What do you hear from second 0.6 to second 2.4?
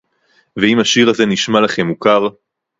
השיר הזה נשמע לכם מוכר